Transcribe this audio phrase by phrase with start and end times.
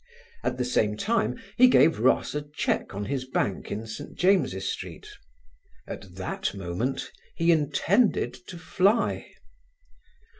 [0.43, 4.15] At the same time he gave Ross a cheque on his bank in St.
[4.15, 5.07] James's Street.
[5.87, 9.27] At that moment he intended to fly.